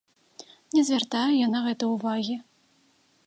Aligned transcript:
Не 0.77 0.81
звяртаю 0.87 1.29
я 1.35 1.47
на 1.55 1.59
гэта 1.67 1.83
ўвагі. 1.93 2.35